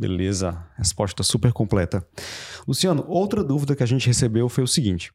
Beleza, 0.00 0.66
resposta 0.78 1.22
super 1.22 1.52
completa. 1.52 2.02
Luciano, 2.66 3.04
outra 3.06 3.44
dúvida 3.44 3.76
que 3.76 3.82
a 3.82 3.86
gente 3.86 4.06
recebeu 4.06 4.48
foi 4.48 4.64
o 4.64 4.66
seguinte: 4.66 5.12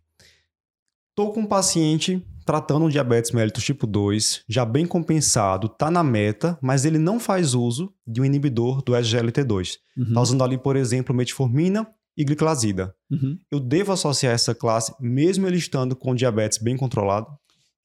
Estou 1.09 1.33
com 1.33 1.39
um 1.39 1.46
paciente 1.47 2.23
tratando 2.46 2.85
um 2.85 2.90
diabetes 2.90 3.32
mellitus 3.32 3.63
tipo 3.63 3.87
2, 3.87 4.43
já 4.48 4.63
bem 4.63 4.85
compensado, 4.85 5.67
tá 5.67 5.90
na 5.90 6.03
meta, 6.03 6.56
mas 6.61 6.85
ele 6.85 7.00
não 7.00 7.19
faz 7.19 7.56
uso 7.56 7.92
de 8.05 8.21
um 8.21 8.25
inibidor 8.25 8.84
do 8.84 8.91
SGLT2. 8.93 9.77
Uhum. 9.98 10.13
Tá 10.13 10.21
usando 10.21 10.43
ali, 10.43 10.55
por 10.55 10.76
exemplo, 10.76 11.16
metformina 11.16 11.88
e 12.16 12.24
gliclazida. 12.24 12.96
Uhum. 13.10 13.40
Eu 13.50 13.60
devo 13.60 13.92
associar 13.92 14.36
essa 14.36 14.54
classe 14.54 14.94
mesmo 15.00 15.48
ele 15.48 15.58
estando 15.58 15.96
com 15.96 16.14
diabetes 16.14 16.60
bem 16.60 16.78
controlado? 16.78 17.28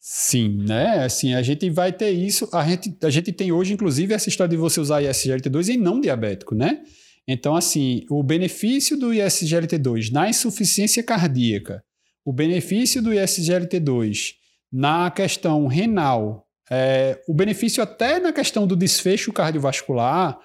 Sim, 0.01 0.64
né? 0.67 1.05
Assim, 1.05 1.35
a 1.35 1.43
gente 1.43 1.69
vai 1.69 1.93
ter 1.93 2.11
isso. 2.11 2.49
A 2.55 2.67
gente, 2.67 2.96
a 3.03 3.11
gente 3.11 3.30
tem 3.32 3.53
hoje, 3.53 3.75
inclusive, 3.75 4.14
essa 4.14 4.30
história 4.30 4.50
de 4.50 4.57
você 4.57 4.80
usar 4.80 5.03
ISGLT2 5.03 5.75
em 5.75 5.77
não 5.77 6.00
diabético, 6.00 6.55
né? 6.55 6.80
Então, 7.29 7.55
assim, 7.55 8.07
o 8.11 8.23
benefício 8.23 8.96
do 8.96 9.11
ISGLT2 9.11 10.11
na 10.11 10.29
insuficiência 10.29 11.03
cardíaca, 11.03 11.85
o 12.25 12.32
benefício 12.32 13.03
do 13.03 13.11
ISGLT2 13.11 14.32
na 14.72 15.11
questão 15.11 15.67
renal, 15.67 16.46
é, 16.71 17.21
o 17.29 17.35
benefício 17.35 17.82
até 17.82 18.19
na 18.19 18.32
questão 18.32 18.67
do 18.67 18.75
desfecho 18.75 19.32
cardiovascular, 19.32 20.39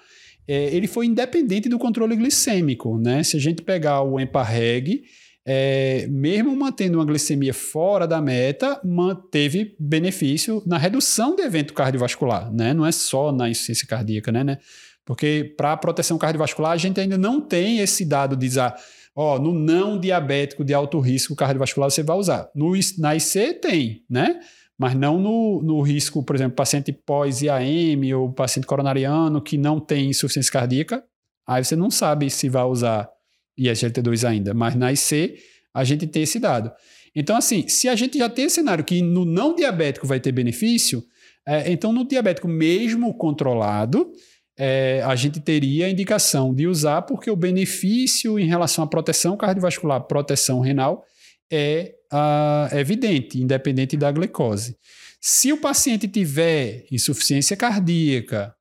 é, 0.46 0.74
ele 0.74 0.86
foi 0.86 1.06
independente 1.06 1.68
do 1.68 1.78
controle 1.78 2.14
glicêmico, 2.14 2.98
né? 2.98 3.22
Se 3.22 3.38
a 3.38 3.40
gente 3.40 3.62
pegar 3.62 4.02
o 4.02 4.20
EMPA-REG, 4.20 5.02
é, 5.48 6.08
mesmo 6.10 6.56
mantendo 6.56 6.98
uma 6.98 7.04
glicemia 7.04 7.54
fora 7.54 8.04
da 8.04 8.20
meta, 8.20 8.80
manteve 8.84 9.76
benefício 9.78 10.60
na 10.66 10.76
redução 10.76 11.36
de 11.36 11.42
evento 11.42 11.72
cardiovascular, 11.72 12.52
né? 12.52 12.74
Não 12.74 12.84
é 12.84 12.90
só 12.90 13.30
na 13.30 13.48
insuficiência 13.48 13.86
cardíaca, 13.86 14.32
né? 14.32 14.42
né? 14.42 14.58
Porque 15.04 15.54
para 15.56 15.72
a 15.72 15.76
proteção 15.76 16.18
cardiovascular, 16.18 16.72
a 16.72 16.76
gente 16.76 17.00
ainda 17.00 17.16
não 17.16 17.40
tem 17.40 17.78
esse 17.78 18.04
dado 18.04 18.34
de 18.34 18.44
dizer, 18.48 18.74
ó, 19.14 19.38
no 19.38 19.52
não 19.52 20.00
diabético 20.00 20.64
de 20.64 20.74
alto 20.74 20.98
risco 20.98 21.36
cardiovascular 21.36 21.92
você 21.92 22.02
vai 22.02 22.16
usar. 22.16 22.50
No, 22.52 22.72
na 22.98 23.14
IC 23.14 23.60
tem, 23.62 24.02
né? 24.10 24.40
Mas 24.76 24.96
não 24.96 25.16
no, 25.16 25.62
no 25.62 25.80
risco, 25.80 26.24
por 26.24 26.34
exemplo, 26.34 26.56
paciente 26.56 26.92
pós-IAM 26.92 28.12
ou 28.14 28.32
paciente 28.32 28.66
coronariano 28.66 29.40
que 29.40 29.56
não 29.56 29.78
tem 29.78 30.10
insuficiência 30.10 30.52
cardíaca, 30.52 31.04
aí 31.46 31.64
você 31.64 31.76
não 31.76 31.88
sabe 31.88 32.28
se 32.28 32.48
vai 32.48 32.64
usar 32.64 33.08
e 33.56 33.68
SGLT2 33.68 34.28
ainda, 34.28 34.54
mas 34.54 34.74
na 34.74 34.92
IC 34.92 35.36
a 35.74 35.84
gente 35.84 36.06
tem 36.06 36.22
esse 36.22 36.38
dado. 36.38 36.72
Então, 37.14 37.36
assim, 37.36 37.66
se 37.68 37.88
a 37.88 37.94
gente 37.94 38.18
já 38.18 38.28
tem 38.28 38.44
esse 38.44 38.56
cenário 38.56 38.84
que 38.84 39.00
no 39.00 39.24
não 39.24 39.54
diabético 39.54 40.06
vai 40.06 40.20
ter 40.20 40.32
benefício, 40.32 41.02
é, 41.46 41.70
então 41.70 41.92
no 41.92 42.06
diabético 42.06 42.48
mesmo 42.48 43.14
controlado, 43.14 44.10
é, 44.58 45.02
a 45.04 45.14
gente 45.14 45.40
teria 45.40 45.86
a 45.86 45.90
indicação 45.90 46.54
de 46.54 46.66
usar, 46.66 47.02
porque 47.02 47.30
o 47.30 47.36
benefício 47.36 48.38
em 48.38 48.46
relação 48.46 48.84
à 48.84 48.86
proteção 48.86 49.36
cardiovascular, 49.36 50.00
proteção 50.02 50.60
renal, 50.60 51.04
é 51.50 51.94
uh, 52.12 52.76
evidente, 52.76 53.40
independente 53.40 53.96
da 53.96 54.10
glicose. 54.10 54.76
Se 55.20 55.52
o 55.52 55.60
paciente 55.60 56.08
tiver 56.08 56.84
insuficiência 56.90 57.56
cardíaca, 57.56 58.54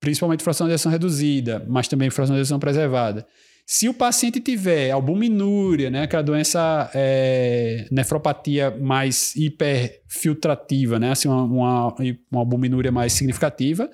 principalmente 0.00 0.42
fração 0.42 0.66
de 0.66 0.72
ejeção 0.72 0.90
reduzida, 0.90 1.64
mas 1.68 1.88
também 1.88 2.10
fração 2.10 2.34
de 2.34 2.40
ejeção 2.40 2.58
preservada, 2.58 3.26
se 3.70 3.86
o 3.86 3.92
paciente 3.92 4.40
tiver 4.40 4.90
albuminúria, 4.90 5.90
né, 5.90 6.04
aquela 6.04 6.22
doença 6.22 6.90
é, 6.94 7.86
nefropatia 7.90 8.70
mais 8.70 9.36
hiperfiltrativa, 9.36 10.98
né, 10.98 11.10
assim, 11.10 11.28
uma, 11.28 11.44
uma, 11.44 11.94
uma 12.32 12.40
albuminúria 12.40 12.90
mais 12.90 13.12
significativa, 13.12 13.90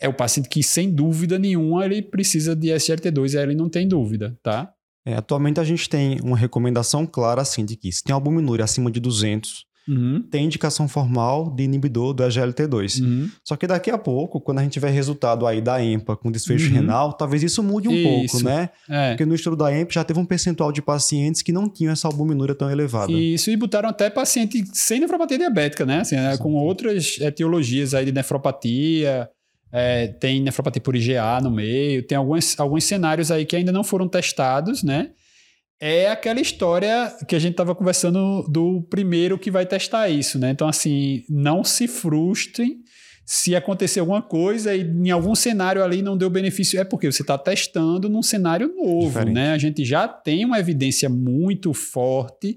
é 0.00 0.08
o 0.08 0.14
paciente 0.14 0.48
que, 0.48 0.62
sem 0.62 0.88
dúvida 0.88 1.36
nenhuma, 1.36 1.84
ele 1.84 2.00
precisa 2.00 2.54
de 2.54 2.68
SGLT2, 2.68 3.36
aí 3.36 3.42
ele 3.42 3.56
não 3.56 3.68
tem 3.68 3.88
dúvida, 3.88 4.38
tá? 4.40 4.72
É, 5.04 5.16
atualmente 5.16 5.58
a 5.58 5.64
gente 5.64 5.88
tem 5.88 6.20
uma 6.20 6.36
recomendação 6.36 7.04
clara, 7.04 7.42
assim, 7.42 7.64
de 7.64 7.74
que 7.74 7.90
se 7.90 8.04
tem 8.04 8.14
albuminúria 8.14 8.64
acima 8.64 8.88
de 8.88 9.00
200, 9.00 9.66
uhum. 9.88 10.22
tem 10.30 10.44
indicação 10.44 10.86
formal 10.86 11.50
de 11.50 11.64
inibidor 11.64 12.12
do 12.12 12.22
SGLT2. 12.22 13.00
Uhum. 13.02 13.30
Só 13.42 13.56
que 13.56 13.66
daqui 13.66 13.90
a 13.90 13.98
pouco, 13.98 14.40
quando 14.40 14.58
a 14.58 14.62
gente 14.62 14.72
tiver 14.72 14.90
resultado 14.90 15.46
aí 15.46 15.60
da 15.60 15.82
EMPA 15.82 16.16
com 16.16 16.30
desfecho 16.30 16.68
uhum. 16.68 16.74
renal, 16.74 17.12
talvez 17.14 17.42
isso 17.42 17.62
mude 17.62 17.88
um 17.88 17.92
isso. 17.92 18.38
pouco, 18.38 18.44
né? 18.44 18.70
É. 18.88 19.10
Porque 19.10 19.24
no 19.24 19.34
estudo 19.34 19.56
da 19.56 19.74
EMPA 19.74 19.92
já 19.92 20.04
teve 20.04 20.20
um 20.20 20.26
percentual 20.26 20.70
de 20.70 20.82
pacientes 20.82 21.42
que 21.42 21.52
não 21.52 21.68
tinham 21.68 21.92
essa 21.92 22.06
albuminúria 22.06 22.54
tão 22.54 22.70
elevada. 22.70 23.10
Isso, 23.10 23.50
e 23.50 23.56
botaram 23.56 23.88
até 23.88 24.10
paciente 24.10 24.64
sem 24.72 25.00
nefropatia 25.00 25.38
diabética, 25.38 25.86
né? 25.86 26.00
Assim, 26.00 26.16
né? 26.16 26.36
com 26.36 26.54
outras 26.54 27.18
etiologias 27.20 27.94
aí 27.94 28.04
de 28.04 28.12
nefropatia. 28.12 29.28
É, 29.70 30.06
tem 30.06 30.40
nefropatia 30.40 30.80
por 30.80 30.96
IgA 30.96 31.40
no 31.42 31.50
meio, 31.50 32.02
tem 32.02 32.16
alguns, 32.16 32.58
alguns 32.58 32.84
cenários 32.84 33.30
aí 33.30 33.44
que 33.44 33.54
ainda 33.54 33.70
não 33.70 33.84
foram 33.84 34.08
testados, 34.08 34.82
né? 34.82 35.10
É 35.80 36.08
aquela 36.10 36.40
história 36.40 37.14
que 37.26 37.36
a 37.36 37.38
gente 37.38 37.52
estava 37.52 37.74
conversando 37.74 38.42
do 38.48 38.82
primeiro 38.90 39.38
que 39.38 39.50
vai 39.50 39.64
testar 39.64 40.08
isso, 40.08 40.38
né? 40.38 40.50
Então, 40.50 40.68
assim, 40.68 41.24
não 41.28 41.62
se 41.62 41.86
frustrem 41.86 42.82
se 43.24 43.54
acontecer 43.54 44.00
alguma 44.00 44.22
coisa 44.22 44.74
e 44.74 44.80
em 44.80 45.10
algum 45.10 45.34
cenário 45.34 45.84
ali 45.84 46.00
não 46.00 46.16
deu 46.16 46.30
benefício. 46.30 46.80
É 46.80 46.84
porque 46.84 47.12
você 47.12 47.22
está 47.22 47.36
testando 47.36 48.08
num 48.08 48.22
cenário 48.22 48.74
novo, 48.74 49.08
Diferente. 49.08 49.34
né? 49.34 49.52
A 49.52 49.58
gente 49.58 49.84
já 49.84 50.08
tem 50.08 50.46
uma 50.46 50.58
evidência 50.58 51.10
muito 51.10 51.74
forte 51.74 52.56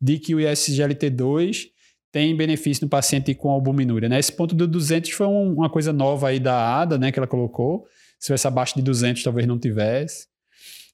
de 0.00 0.18
que 0.18 0.34
o 0.34 0.38
ISGLT2 0.38 1.68
tem 2.12 2.36
benefício 2.36 2.84
no 2.84 2.90
paciente 2.90 3.34
com 3.34 3.50
albuminúria, 3.50 4.08
né? 4.08 4.18
Esse 4.18 4.32
ponto 4.32 4.54
do 4.54 4.68
200 4.68 5.10
foi 5.10 5.26
um, 5.26 5.54
uma 5.54 5.70
coisa 5.70 5.92
nova 5.92 6.28
aí 6.28 6.38
da 6.38 6.80
ADA, 6.80 6.98
né? 6.98 7.10
Que 7.10 7.18
ela 7.18 7.26
colocou. 7.26 7.86
Se 8.18 8.26
tivesse 8.26 8.46
abaixo 8.46 8.74
de 8.74 8.82
200, 8.82 9.22
talvez 9.22 9.46
não 9.46 9.58
tivesse. 9.58 10.26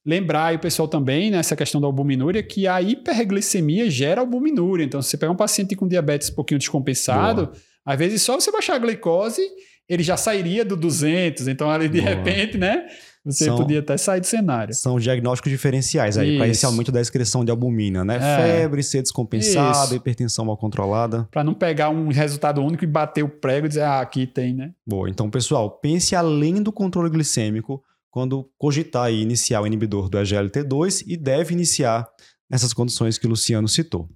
Lembrar 0.06 0.46
aí 0.46 0.56
o 0.56 0.60
pessoal 0.60 0.86
também, 0.86 1.32
nessa 1.32 1.56
questão 1.56 1.80
da 1.80 1.88
albuminúria, 1.88 2.40
que 2.40 2.68
a 2.68 2.80
hiperglicemia 2.80 3.90
gera 3.90 4.20
albuminúria. 4.20 4.84
Então, 4.84 5.02
se 5.02 5.10
você 5.10 5.16
pegar 5.16 5.32
um 5.32 5.36
paciente 5.36 5.74
com 5.74 5.88
diabetes 5.88 6.30
um 6.30 6.34
pouquinho 6.34 6.60
descompensado, 6.60 7.46
Boa. 7.46 7.56
às 7.84 7.98
vezes 7.98 8.22
só 8.22 8.38
você 8.38 8.52
baixar 8.52 8.76
a 8.76 8.78
glicose, 8.78 9.42
ele 9.88 10.04
já 10.04 10.16
sairia 10.16 10.64
do 10.64 10.76
200. 10.76 11.48
Então, 11.48 11.68
ali 11.68 11.88
de 11.88 12.00
Boa. 12.00 12.14
repente, 12.14 12.56
né? 12.56 12.86
Você 13.24 13.46
são, 13.46 13.56
podia 13.56 13.80
até 13.80 13.96
sair 13.96 14.20
do 14.20 14.26
cenário. 14.26 14.72
São 14.72 15.00
diagnósticos 15.00 15.50
diferenciais 15.50 16.16
aí, 16.16 16.36
para 16.36 16.46
esse 16.46 16.64
aumento 16.64 16.92
da 16.92 17.00
excreção 17.00 17.44
de 17.44 17.50
albumina, 17.50 18.04
né? 18.04 18.18
É. 18.18 18.60
Febre, 18.60 18.84
ser 18.84 19.02
descompensada, 19.02 19.86
Isso. 19.86 19.96
hipertensão 19.96 20.44
mal 20.44 20.56
controlada. 20.56 21.26
Para 21.32 21.42
não 21.42 21.52
pegar 21.52 21.90
um 21.90 22.06
resultado 22.10 22.62
único 22.62 22.84
e 22.84 22.86
bater 22.86 23.24
o 23.24 23.28
prego 23.28 23.66
e 23.66 23.68
dizer, 23.68 23.82
ah, 23.82 24.00
aqui 24.00 24.24
tem, 24.24 24.54
né? 24.54 24.70
Boa, 24.86 25.10
então, 25.10 25.28
pessoal, 25.28 25.68
pense 25.68 26.14
além 26.14 26.62
do 26.62 26.70
controle 26.70 27.10
glicêmico 27.10 27.82
quando 28.10 28.50
cogitar 28.58 29.12
e 29.12 29.20
iniciar 29.20 29.60
o 29.60 29.66
inibidor 29.66 30.08
do 30.08 30.18
SGLT2 30.18 31.04
e 31.06 31.16
deve 31.16 31.52
iniciar 31.52 32.08
nessas 32.48 32.72
condições 32.72 33.18
que 33.18 33.26
o 33.26 33.30
Luciano 33.30 33.68
citou. 33.68 34.08